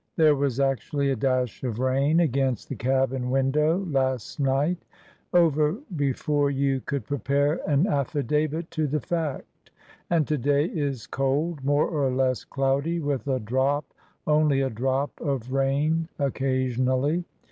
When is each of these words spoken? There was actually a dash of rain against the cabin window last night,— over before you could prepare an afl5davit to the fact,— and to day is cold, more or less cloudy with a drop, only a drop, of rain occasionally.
There 0.15 0.35
was 0.35 0.59
actually 0.59 1.11
a 1.11 1.15
dash 1.15 1.63
of 1.63 1.77
rain 1.77 2.19
against 2.21 2.67
the 2.69 2.75
cabin 2.75 3.29
window 3.29 3.77
last 3.85 4.39
night,— 4.39 4.79
over 5.31 5.73
before 5.95 6.49
you 6.49 6.81
could 6.83 7.05
prepare 7.05 7.59
an 7.69 7.83
afl5davit 7.83 8.71
to 8.71 8.87
the 8.87 8.99
fact,— 8.99 9.69
and 10.09 10.27
to 10.27 10.39
day 10.39 10.65
is 10.65 11.05
cold, 11.05 11.63
more 11.63 11.87
or 11.87 12.09
less 12.09 12.43
cloudy 12.43 12.99
with 12.99 13.27
a 13.27 13.39
drop, 13.39 13.93
only 14.25 14.59
a 14.61 14.71
drop, 14.71 15.11
of 15.21 15.51
rain 15.53 16.09
occasionally. 16.17 17.23